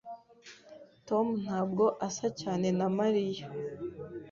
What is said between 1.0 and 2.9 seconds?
Tom ntabwo asa cyane na